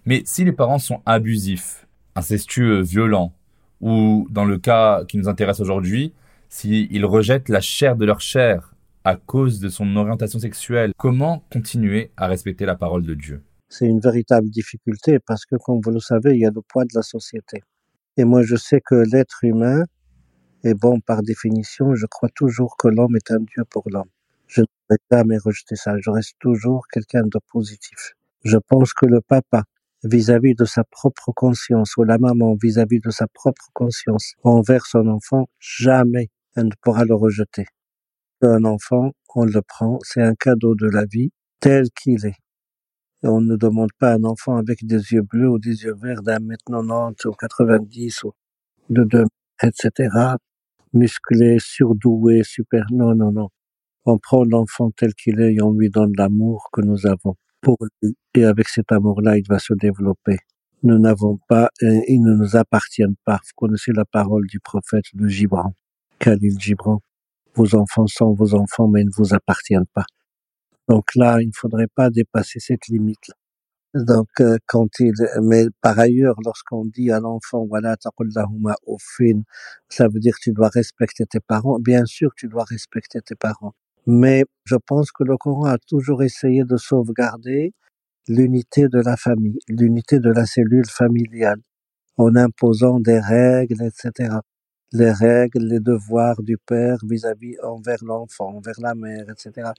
[0.06, 3.34] Mais si les parents sont abusifs, incestueux, violents,
[3.80, 6.12] ou dans le cas qui nous intéresse aujourd'hui,
[6.52, 12.12] s'ils rejettent la chair de leur chair à cause de son orientation sexuelle, comment continuer
[12.16, 13.42] à respecter la parole de Dieu?
[13.70, 16.84] C'est une véritable difficulté parce que, comme vous le savez, il y a le poids
[16.84, 17.62] de la société.
[18.18, 19.82] Et moi, je sais que l'être humain
[20.62, 21.94] est bon par définition.
[21.94, 24.10] Je crois toujours que l'homme est un Dieu pour l'homme.
[24.46, 25.94] Je ne vais jamais rejeter ça.
[25.98, 28.12] Je reste toujours quelqu'un de positif.
[28.44, 29.64] Je pense que le papa,
[30.04, 34.84] vis-à-vis de sa propre conscience, ou la maman vis-à-vis -vis de sa propre conscience envers
[34.84, 37.66] son enfant, jamais elle ne pourra le rejeter.
[38.42, 42.36] Un enfant, on le prend, c'est un cadeau de la vie tel qu'il est.
[43.22, 46.22] Et on ne demande pas un enfant avec des yeux bleus ou des yeux verts
[46.22, 48.32] d'un mètre 90 ou 90 ou
[48.90, 49.24] de deux
[49.62, 50.08] etc.
[50.92, 52.84] Musclé, surdoué, super.
[52.90, 53.48] Non, non, non.
[54.04, 57.76] On prend l'enfant tel qu'il est et on lui donne l'amour que nous avons pour
[58.02, 58.16] lui.
[58.34, 60.38] Et avec cet amour-là, il va se développer.
[60.82, 63.36] Nous n'avons pas, ils ne nous appartiennent pas.
[63.36, 65.74] Vous connaissez la parole du prophète de Gibran.
[66.22, 67.00] Khalil Gibran.
[67.56, 70.04] Vos enfants sont vos enfants, mais ils ne vous appartiennent pas.
[70.88, 73.32] Donc là, il ne faudrait pas dépasser cette limite.
[73.92, 77.96] Donc, euh, quand il, mais par ailleurs, lorsqu'on dit à l'enfant, voilà,
[78.86, 79.42] au fin,
[79.88, 81.78] ça veut dire que tu dois respecter tes parents.
[81.80, 83.74] Bien sûr, tu dois respecter tes parents.
[84.06, 87.74] Mais je pense que le Coran a toujours essayé de sauvegarder
[88.28, 91.60] l'unité de la famille, l'unité de la cellule familiale,
[92.16, 94.38] en imposant des règles, etc
[94.92, 99.70] les règles, les devoirs du père vis-à-vis envers l'enfant, envers la mère, etc.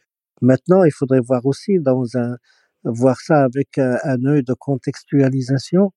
[0.42, 2.38] Maintenant, il faudrait voir aussi dans un,
[2.84, 5.92] voir ça avec un, un œil de contextualisation.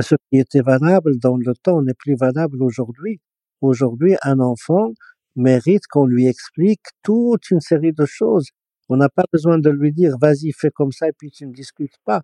[0.00, 3.20] Ce qui était valable dans le temps n'est plus valable aujourd'hui.
[3.62, 4.92] Aujourd'hui, un enfant
[5.36, 8.48] mérite qu'on lui explique toute une série de choses.
[8.88, 11.52] On n'a pas besoin de lui dire vas-y fais comme ça et puis tu ne
[11.52, 12.22] discutes pas.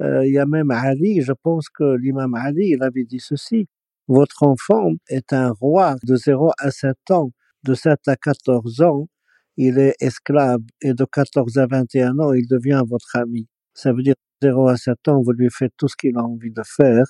[0.00, 3.68] Euh, il y a même Ali, je pense que l'imam Ali, il avait dit ceci.
[4.14, 7.30] Votre enfant est un roi de 0 à 7 ans.
[7.64, 9.08] De 7 à 14 ans,
[9.56, 13.48] il est esclave et de 14 à 21 ans, il devient votre ami.
[13.72, 16.50] Ça veut dire 0 à 7 ans, vous lui faites tout ce qu'il a envie
[16.50, 17.04] de faire,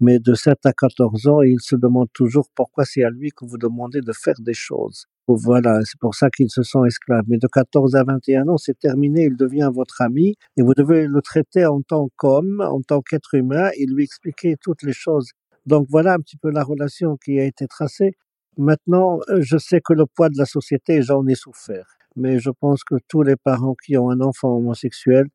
[0.00, 3.44] mais de 7 à 14 ans, il se demande toujours pourquoi c'est à lui que
[3.44, 5.04] vous demandez de faire des choses.
[5.28, 7.24] Voilà, c'est pour ça qu'ils se sont esclaves.
[7.28, 11.06] Mais de 14 à 21 ans, c'est terminé, il devient votre ami et vous devez
[11.06, 15.32] le traiter en tant qu'homme, en tant qu'être humain et lui expliquer toutes les choses
[15.66, 18.12] donc voilà un petit peu la relation qui a été tracée.
[18.56, 21.86] Maintenant, euh, je sais que le poids de la société, j'en ai souffert.
[22.14, 25.26] Mais je pense que tous les parents qui ont un enfant homosexuel,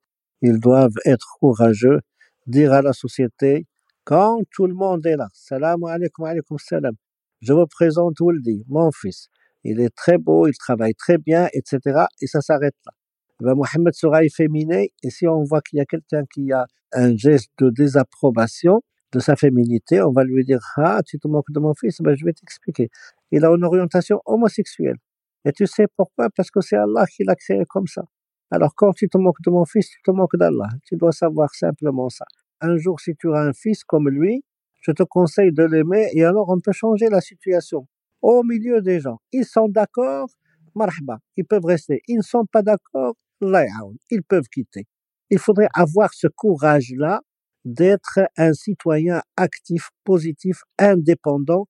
[0.41, 1.99] ils doivent être courageux,
[2.47, 3.67] dire à la société,
[4.03, 6.95] Quand tout le monde est là, salam alaikum alaikum salam.
[7.41, 9.27] Je vous présente Wuldi, mon fils.
[9.63, 12.05] Il est très beau, il travaille très bien, etc.
[12.21, 12.93] Et ça s'arrête là.
[13.41, 17.15] Ben, Mohamed sera efféminé, et si on voit qu'il y a quelqu'un qui a un
[17.15, 21.59] geste de désapprobation de sa féminité, on va lui dire, ah, tu te moques de
[21.59, 22.89] mon fils, ben, je vais t'expliquer.
[23.31, 24.97] Il a une orientation homosexuelle.
[25.45, 26.29] Et tu sais pourquoi?
[26.35, 28.03] Parce que c'est Allah qui l'a créé comme ça.
[28.51, 30.69] Alors, quand tu te moques de mon fils, tu te moques d'Allah.
[30.85, 32.25] Tu dois savoir simplement ça.
[32.61, 34.43] Un jour, si tu as un fils comme lui,
[34.81, 37.87] je te conseille de l'aimer et alors on peut changer la situation.
[38.21, 40.27] Au milieu des gens, ils sont d'accord,
[40.75, 42.01] marhaba, ils peuvent rester.
[42.07, 44.85] Ils ne sont pas d'accord, ils peuvent quitter.
[45.29, 47.21] Il faudrait avoir ce courage-là
[47.65, 51.67] d'être un citoyen actif, positif, indépendant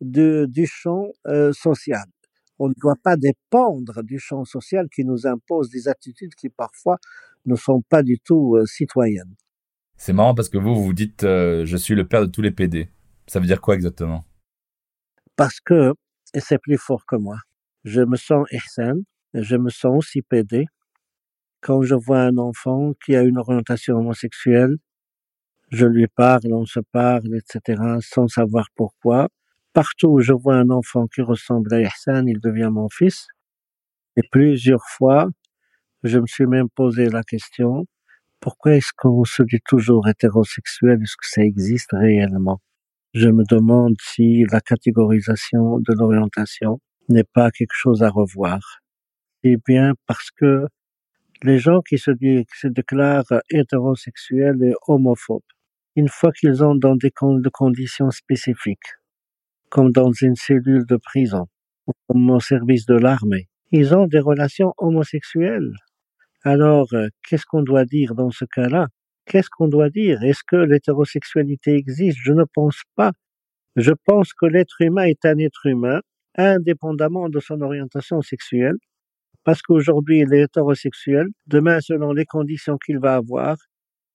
[0.00, 2.04] de, du champ euh, social.
[2.58, 6.98] On ne doit pas dépendre du champ social qui nous impose des attitudes qui parfois
[7.46, 9.34] ne sont pas du tout euh, citoyennes.
[9.96, 12.50] C'est marrant parce que vous, vous dites euh, je suis le père de tous les
[12.50, 12.88] PD.
[13.26, 14.24] Ça veut dire quoi exactement?
[15.36, 15.94] Parce que,
[16.34, 17.38] et c'est plus fort que moi,
[17.84, 19.02] je me sens ihsan,
[19.34, 20.66] je me sens aussi PD.
[21.60, 24.76] Quand je vois un enfant qui a une orientation homosexuelle,
[25.72, 29.28] je lui parle, on se parle, etc., sans savoir pourquoi.
[29.72, 33.26] Partout où je vois un enfant qui ressemble à Ihsan, il devient mon fils.
[34.16, 35.30] Et plusieurs fois,
[36.02, 37.86] je me suis même posé la question,
[38.40, 41.00] pourquoi est-ce qu'on se dit toujours hétérosexuel?
[41.02, 42.60] Est-ce que ça existe réellement?
[43.14, 48.60] Je me demande si la catégorisation de l'orientation n'est pas quelque chose à revoir.
[49.42, 50.66] Eh bien parce que
[51.42, 55.42] les gens qui se, disent, qui se déclarent hétérosexuels et homophobes,
[55.96, 58.90] une fois qu'ils sont dans des con- de conditions spécifiques,
[59.70, 61.46] comme dans une cellule de prison,
[61.86, 65.72] ou comme au service de l'armée, ils ont des relations homosexuelles.
[66.44, 68.88] Alors, euh, qu'est-ce qu'on doit dire dans ce cas-là?
[69.26, 70.22] Qu'est-ce qu'on doit dire?
[70.22, 72.18] Est-ce que l'hétérosexualité existe?
[72.22, 73.12] Je ne pense pas.
[73.76, 76.00] Je pense que l'être humain est un être humain,
[76.36, 78.76] indépendamment de son orientation sexuelle,
[79.44, 83.56] parce qu'aujourd'hui il est hétérosexuel, demain selon les conditions qu'il va avoir,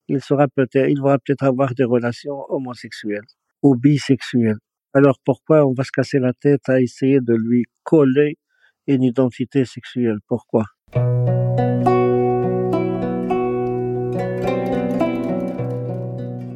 [0.08, 3.26] il sera peut-être, il va peut-être avoir des relations homosexuelles
[3.62, 4.58] ou bisexuelles.
[4.94, 8.38] Alors pourquoi on va se casser la tête à essayer de lui coller
[8.86, 10.18] une identité sexuelle?
[10.26, 10.64] Pourquoi?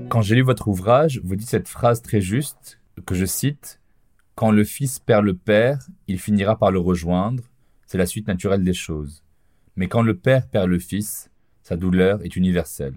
[0.09, 3.81] Quand j'ai lu votre ouvrage, vous dites cette phrase très juste que je cite
[4.35, 7.45] Quand le fils perd le père, il finira par le rejoindre.
[7.87, 9.23] C'est la suite naturelle des choses.
[9.77, 11.31] Mais quand le père perd le fils,
[11.63, 12.95] sa douleur est universelle.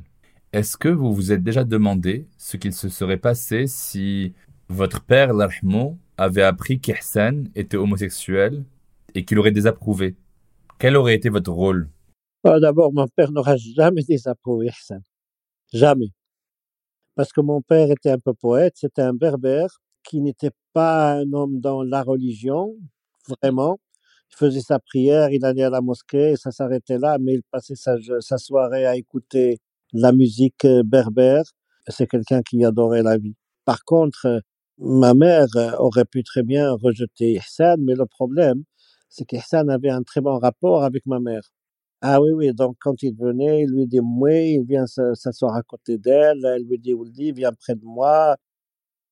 [0.56, 4.32] Est-ce que vous vous êtes déjà demandé ce qu'il se serait passé si
[4.70, 8.64] votre père, l'Arhmo, avait appris qu'Ihsan était homosexuel
[9.16, 10.16] et qu'il aurait désapprouvé?
[10.80, 11.90] Quel aurait été votre rôle?
[12.46, 14.96] Ah, D'abord, mon père n'aura jamais désapprouvé ça.
[15.74, 16.14] Jamais.
[17.16, 21.34] Parce que mon père était un peu poète, c'était un berbère qui n'était pas un
[21.34, 22.78] homme dans la religion,
[23.28, 23.78] vraiment.
[24.32, 27.76] Il faisait sa prière, il allait à la mosquée, ça s'arrêtait là, mais il passait
[27.76, 29.60] sa, sa soirée à écouter
[29.96, 31.44] la musique euh, berbère.
[31.88, 33.36] C'est quelqu'un qui adorait la vie.
[33.66, 34.40] Par contre, euh,
[34.80, 38.64] ma mère euh, aurait pu très bien rejeter Ihsan, mais le problème,
[39.10, 41.44] c'est qu'Ihsan avait un très bon rapport avec ma mère.
[42.02, 45.56] Ah oui, oui, donc quand il venait, il lui dit oui, il vient se- s'asseoir
[45.56, 48.38] à côté d'elle, elle lui dit Ouldi, viens près de moi.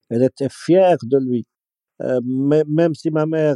[0.10, 1.46] Elle était fière de lui.
[2.00, 3.56] Même si ma mère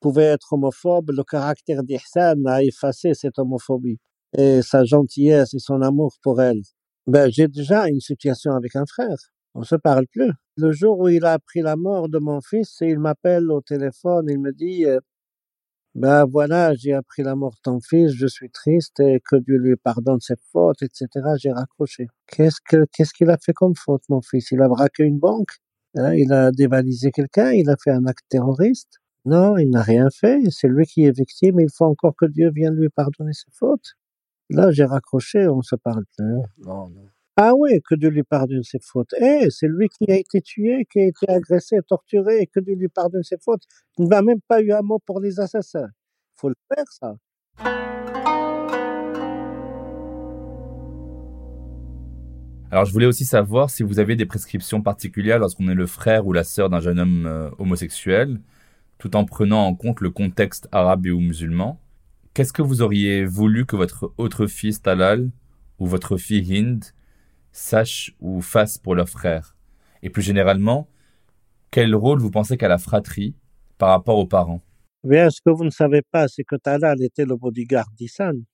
[0.00, 3.98] pouvait être homophobe, le caractère d'Ihsan a effacé cette homophobie
[4.36, 6.60] et sa gentillesse et son amour pour elle.
[7.06, 9.16] Ben, j'ai déjà une situation avec un frère.
[9.54, 10.30] On se parle plus.
[10.56, 14.26] Le jour où il a appris la mort de mon fils, il m'appelle au téléphone,
[14.28, 15.00] il me dit, euh,
[15.94, 19.56] ben voilà, j'ai appris la mort de ton fils, je suis triste et que Dieu
[19.56, 21.08] lui pardonne ses fautes, etc.
[21.40, 22.06] J'ai raccroché.
[22.26, 24.50] Qu'est-ce que, qu'est-ce qu'il a fait comme faute, mon fils?
[24.52, 25.50] Il a braqué une banque?
[25.96, 27.52] Hein, il a dévalisé quelqu'un?
[27.52, 28.98] Il a fait un acte terroriste?
[29.24, 30.38] Non, il n'a rien fait.
[30.50, 31.58] C'est lui qui est victime.
[31.60, 33.94] Il faut encore que Dieu vienne lui pardonner ses fautes.
[34.50, 36.36] Là, j'ai raccroché, on se parle plus.
[36.64, 37.08] Non, non.
[37.36, 39.14] Ah oui, que Dieu lui pardonne ses fautes.
[39.20, 42.74] Eh, c'est lui qui a été tué, qui a été agressé, torturé, et que Dieu
[42.74, 43.62] lui pardonne ses fautes.
[43.98, 45.86] Il n'a même pas eu un mot pour les assassins.
[45.86, 47.14] Il faut le faire, ça.
[52.70, 56.26] Alors je voulais aussi savoir si vous avez des prescriptions particulières lorsqu'on est le frère
[56.26, 58.40] ou la sœur d'un jeune homme euh, homosexuel,
[58.98, 61.80] tout en prenant en compte le contexte arabe et ou musulman.
[62.38, 65.32] Qu'est-ce que vous auriez voulu que votre autre fils Talal
[65.80, 66.84] ou votre fille Hind
[67.50, 69.56] sache ou fasse pour leur frère?
[70.04, 70.88] Et plus généralement,
[71.72, 73.34] quel rôle vous pensez qu'a la fratrie
[73.76, 74.62] par rapport aux parents?
[75.02, 78.44] Bien, ce que vous ne savez pas, c'est que Talal était le bodyguard d'Issan.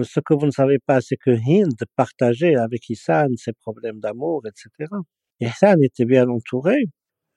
[0.00, 4.44] ce que vous ne savez pas, c'est que Hind partageait avec Issan ses problèmes d'amour,
[4.46, 4.88] etc.
[5.40, 6.84] Et Issan était bien entouré.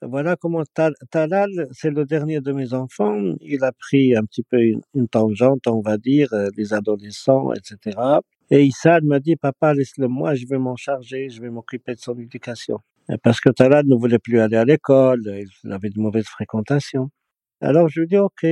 [0.01, 0.63] Voilà comment
[1.11, 3.19] Talal, c'est le dernier de mes enfants.
[3.41, 7.97] Il a pris un petit peu une, tangente, on va dire, euh, les adolescents, etc.
[8.49, 11.99] Et Issan m'a dit, papa, laisse-le moi, je vais m'en charger, je vais m'occuper de
[11.99, 12.79] son éducation.
[13.23, 15.21] Parce que Talal ne voulait plus aller à l'école,
[15.63, 17.09] il avait de mauvaises fréquentations.
[17.59, 18.45] Alors je lui dis, ok,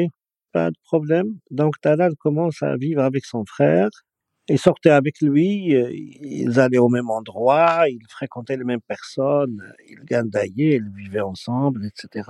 [0.52, 1.38] pas de problème.
[1.52, 3.90] Donc Talal commence à vivre avec son frère.
[4.50, 9.62] Il sortait avec lui, euh, ils allaient au même endroit, ils fréquentaient les mêmes personnes,
[9.90, 12.30] ils gandaillaient, ils vivaient ensemble, etc.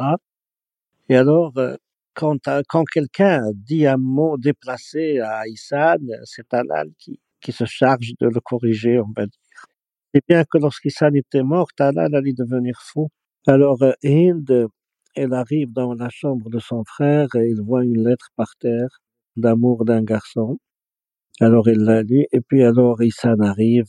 [1.09, 1.75] Et alors, euh,
[2.13, 8.13] quand, quand quelqu'un dit un mot déplacé à Issan, c'est Talal qui, qui se charge
[8.19, 9.39] de le corriger, on va dire.
[10.13, 13.09] Et bien que lorsqu'Issan était mort, Talal allait devenir fou.
[13.47, 14.67] Alors, euh, Hind,
[15.15, 18.89] elle arrive dans la chambre de son frère et il voit une lettre par terre
[19.37, 20.59] d'amour d'un garçon.
[21.39, 23.85] Alors il la lit et puis alors Issan arrive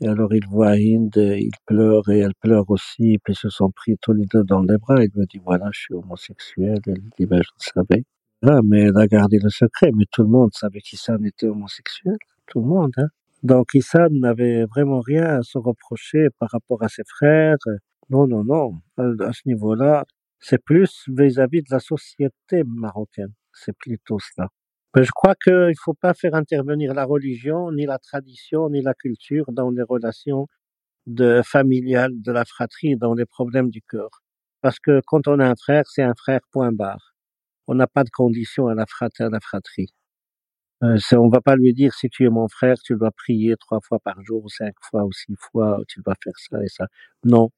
[0.00, 3.70] et alors il voit Hind, il pleure et elle pleure aussi, puis ils se sont
[3.70, 5.02] pris tous les deux dans les bras.
[5.04, 6.80] Il me dit voilà, je suis homosexuel.
[6.86, 8.04] Elle dit ben je le savais.
[8.46, 12.16] Ah, mais elle a gardé le secret, mais tout le monde savait qu'Issan était homosexuel.
[12.48, 13.08] Tout le monde, hein.
[13.44, 17.58] Donc Issan n'avait vraiment rien à se reprocher par rapport à ses frères.
[18.10, 18.80] Non, non, non.
[18.98, 20.04] À ce niveau-là,
[20.40, 23.32] c'est plus vis-à-vis de la société marocaine.
[23.52, 24.48] C'est plutôt cela.
[24.94, 28.80] Mais je crois qu'il ne faut pas faire intervenir la religion, ni la tradition, ni
[28.80, 30.46] la culture dans les relations
[31.06, 34.08] de familiales de la fratrie, dans les problèmes du cœur.
[34.62, 37.14] Parce que quand on a un frère, c'est un frère point barre.
[37.66, 39.92] On n'a pas de condition à la, fratrie.
[40.84, 43.80] Euh, on va pas lui dire si tu es mon frère, tu dois prier trois
[43.80, 46.86] fois par jour, ou cinq fois, ou six fois, tu dois faire ça et ça.
[47.24, 47.50] Non.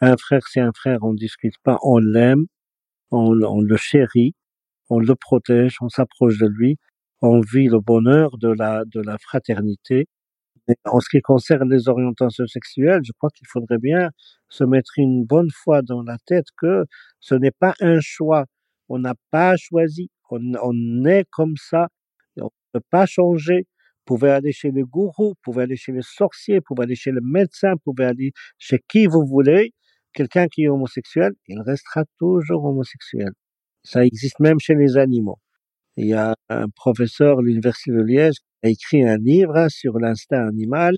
[0.00, 2.46] Un frère, c'est un frère, on ne discute pas, on l'aime,
[3.10, 4.34] on le chérit,
[4.90, 6.78] on le protège, on s'approche de lui,
[7.22, 10.06] on vit le bonheur de la, de la fraternité.
[10.68, 14.10] Et en ce qui concerne les orientations sexuelles, je crois qu'il faudrait bien
[14.48, 16.84] se mettre une bonne fois dans la tête que
[17.20, 18.44] ce n'est pas un choix.
[18.88, 20.10] On n'a pas choisi.
[20.30, 21.88] On, on est comme ça.
[22.38, 23.66] On ne peut pas changer.
[24.06, 26.94] Vous pouvez aller chez les gourous, vous pouvez aller chez les sorciers, vous pouvez aller
[26.94, 29.72] chez le médecin, vous pouvez aller chez qui vous voulez.
[30.12, 33.30] Quelqu'un qui est homosexuel, il restera toujours homosexuel.
[33.84, 35.38] Ça existe même chez les animaux.
[35.96, 39.68] Il y a un professeur à l'Université de Liège qui a écrit un livre hein,
[39.68, 40.96] sur l'instinct animal.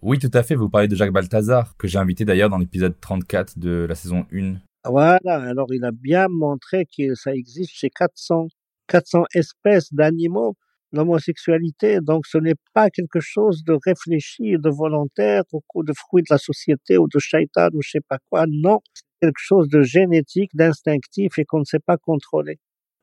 [0.00, 0.54] Oui, tout à fait.
[0.54, 4.24] Vous parlez de Jacques Balthazar, que j'ai invité d'ailleurs dans l'épisode 34 de la saison
[4.32, 4.54] 1.
[4.84, 5.18] Voilà.
[5.42, 8.46] Alors, il a bien montré que ça existe chez 400,
[8.86, 10.54] 400 espèces d'animaux,
[10.92, 12.00] l'homosexualité.
[12.00, 16.38] Donc, ce n'est pas quelque chose de réfléchi, de volontaire, ou de fruit de la
[16.38, 18.44] société, ou de shaitan, ou je sais pas quoi.
[18.48, 18.80] Non.
[19.20, 22.58] Quelque chose de génétique, d'instinctif et qu'on ne sait pas contrôler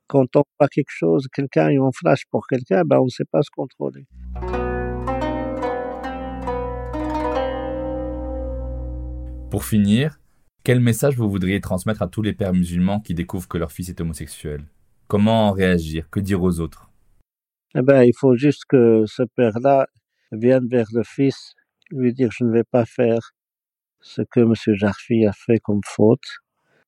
[0.07, 3.25] quand on voit quelque chose, quelqu'un et on flash pour quelqu'un, ben on ne sait
[3.25, 4.05] pas se contrôler.
[9.49, 10.19] Pour finir,
[10.63, 13.89] quel message vous voudriez transmettre à tous les pères musulmans qui découvrent que leur fils
[13.89, 14.65] est homosexuel?
[15.07, 16.09] Comment réagir?
[16.09, 16.89] Que dire aux autres?
[17.77, 19.87] Eh ben, il faut juste que ce père-là
[20.31, 21.53] vienne vers le fils,
[21.91, 23.31] lui dire je ne vais pas faire
[24.01, 24.53] ce que M.
[24.75, 26.27] Jarfi a fait comme faute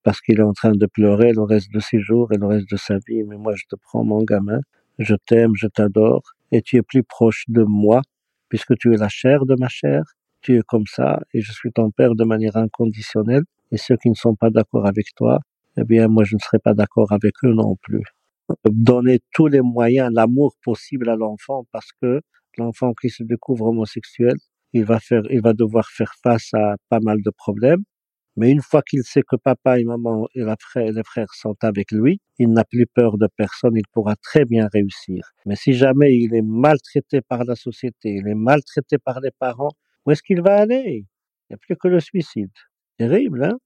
[0.03, 2.69] parce qu'il est en train de pleurer le reste de ses jours et le reste
[2.71, 3.23] de sa vie.
[3.25, 4.61] Mais moi, je te prends mon gamin,
[4.99, 8.01] je t'aime, je t'adore, et tu es plus proche de moi,
[8.49, 10.03] puisque tu es la chair de ma chair,
[10.41, 14.09] tu es comme ça, et je suis ton père de manière inconditionnelle, et ceux qui
[14.09, 15.39] ne sont pas d'accord avec toi,
[15.77, 18.03] eh bien, moi, je ne serai pas d'accord avec eux non plus.
[18.65, 22.21] Donner tous les moyens, l'amour possible à l'enfant, parce que
[22.57, 24.35] l'enfant qui se découvre homosexuel,
[24.73, 27.83] il va faire, il va devoir faire face à pas mal de problèmes,
[28.37, 32.21] mais une fois qu'il sait que papa et maman et les frères sont avec lui,
[32.37, 35.31] il n'a plus peur de personne, il pourra très bien réussir.
[35.47, 39.71] Mais si jamais il est maltraité par la société, il est maltraité par les parents,
[40.05, 41.05] où est-ce qu'il va aller?
[41.49, 42.51] Il n'y a plus que le suicide.
[42.97, 43.57] Terrible, hein?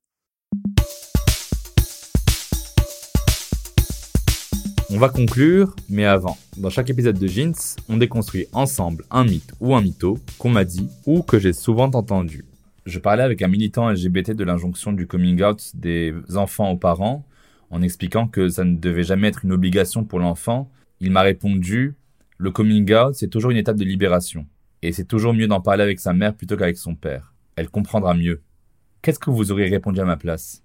[4.94, 7.56] On va conclure, mais avant, dans chaque épisode de Jeans,
[7.88, 11.86] on déconstruit ensemble un mythe ou un mytho qu'on m'a dit ou que j'ai souvent
[11.86, 12.44] entendu.
[12.86, 17.24] Je parlais avec un militant LGBT de l'injonction du coming out des enfants aux parents
[17.70, 20.70] en expliquant que ça ne devait jamais être une obligation pour l'enfant.
[21.00, 21.96] Il m'a répondu
[22.38, 24.46] Le coming out, c'est toujours une étape de libération.
[24.82, 27.34] Et c'est toujours mieux d'en parler avec sa mère plutôt qu'avec son père.
[27.56, 28.42] Elle comprendra mieux.
[29.02, 30.62] Qu'est-ce que vous auriez répondu à ma place?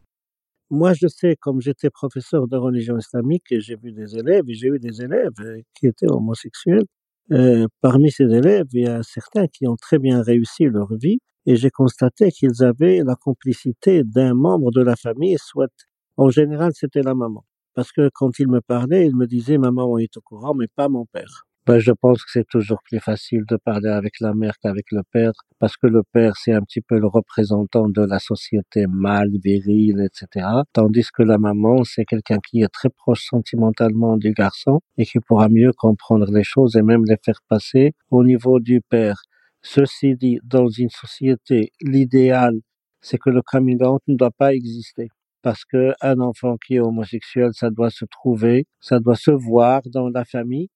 [0.71, 4.79] Moi, je sais, comme j'étais professeur de religion islamique, j'ai vu des élèves, j'ai eu
[4.81, 6.85] des élèves euh, qui étaient homosexuels.
[7.33, 11.19] Euh, parmi ces élèves, il y a certains qui ont très bien réussi leur vie
[11.47, 15.71] et j'ai constaté qu'ils avaient la complicité d'un membre de la famille, soit
[16.17, 17.45] en général c'était la maman.
[17.75, 20.67] Parce que quand il me parlait, il me disait ma maman est au courant, mais
[20.75, 21.46] pas mon père.
[21.67, 25.03] Ben, je pense que c'est toujours plus facile de parler avec la mère qu'avec le
[25.11, 29.31] père, parce que le père, c'est un petit peu le représentant de la société mâle,
[29.43, 30.47] virile, etc.
[30.73, 35.19] Tandis que la maman, c'est quelqu'un qui est très proche sentimentalement du garçon et qui
[35.19, 39.21] pourra mieux comprendre les choses et même les faire passer au niveau du père.
[39.63, 42.55] Ceci dit, dans une société, l'idéal,
[43.01, 45.09] c'est que le coming ne doit pas exister
[45.43, 49.83] parce que un enfant qui est homosexuel, ça doit se trouver, ça doit se voir
[49.93, 50.69] dans la famille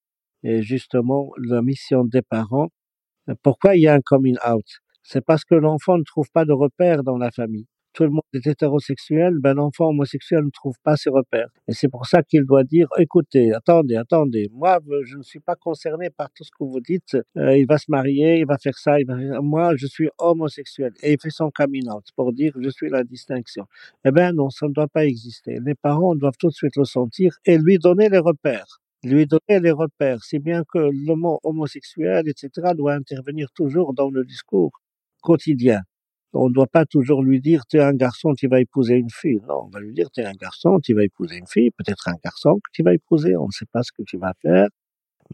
[0.42, 2.68] et justement, la mission des parents,
[3.42, 4.64] pourquoi il y a un coming out?
[5.02, 7.66] C'est parce que l'enfant ne trouve pas de repères dans la famille.
[7.92, 11.48] Tout le monde est hétérosexuel, ben l'enfant homosexuel ne trouve pas ses repères.
[11.66, 15.56] Et c'est pour ça qu'il doit dire, écoutez, attendez, attendez, moi je ne suis pas
[15.56, 18.78] concerné par tout ce que vous dites, euh, il va se marier, il va faire
[18.78, 20.92] ça, il va moi je suis homosexuel.
[21.02, 23.64] Et il fait son coming out pour dire, je suis la distinction.
[24.04, 25.58] Eh ben non, ça ne doit pas exister.
[25.60, 29.60] Les parents doivent tout de suite le sentir et lui donner les repères lui donner
[29.60, 34.72] les repères, si bien que le mot homosexuel, etc., doit intervenir toujours dans le discours
[35.22, 35.80] quotidien.
[36.32, 39.10] On ne doit pas toujours lui dire, tu es un garçon, tu vas épouser une
[39.10, 39.40] fille.
[39.48, 42.08] Non, on va lui dire, tu es un garçon, tu vas épouser une fille, peut-être
[42.08, 44.68] un garçon que tu vas épouser, on ne sait pas ce que tu vas faire.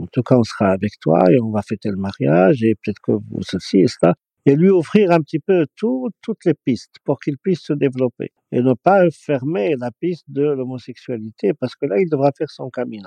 [0.01, 3.01] En tout cas, on sera avec toi et on va fêter le mariage et peut-être
[3.03, 4.15] que vous, ceci et cela.
[4.47, 8.31] Et lui offrir un petit peu tout, toutes les pistes pour qu'il puisse se développer.
[8.53, 12.71] Et ne pas fermer la piste de l'homosexualité parce que là, il devra faire son
[12.71, 13.03] coming.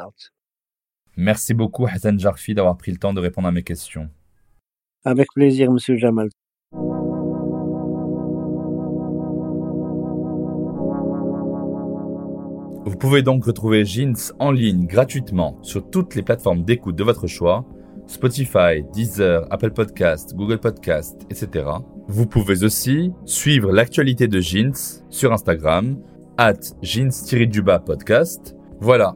[1.17, 4.09] Merci beaucoup Hassan Jarfi d'avoir pris le temps de répondre à mes questions.
[5.05, 6.29] Avec plaisir, Monsieur Jamal.
[12.85, 17.27] Vous pouvez donc retrouver Jeans en ligne gratuitement sur toutes les plateformes d'écoute de votre
[17.27, 17.65] choix,
[18.07, 21.65] Spotify, Deezer, Apple Podcast, Google Podcast, etc.
[22.07, 26.01] Vous pouvez aussi suivre l'actualité de Jeans sur Instagram,
[26.37, 28.55] at jeans-podcast.
[28.79, 29.15] Voilà,